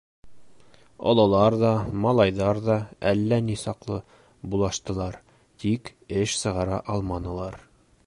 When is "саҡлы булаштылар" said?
3.67-5.23